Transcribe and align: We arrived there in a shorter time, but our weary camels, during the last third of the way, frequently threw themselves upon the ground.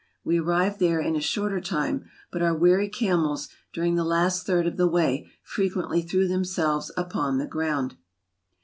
We 0.23 0.39
arrived 0.39 0.79
there 0.79 0.99
in 0.99 1.15
a 1.15 1.21
shorter 1.21 1.61
time, 1.61 2.05
but 2.31 2.41
our 2.41 2.55
weary 2.57 2.89
camels, 2.89 3.49
during 3.71 3.93
the 3.93 4.03
last 4.03 4.47
third 4.47 4.65
of 4.65 4.75
the 4.75 4.87
way, 4.87 5.27
frequently 5.43 6.01
threw 6.01 6.27
themselves 6.27 6.89
upon 6.97 7.37
the 7.37 7.45
ground. 7.45 7.97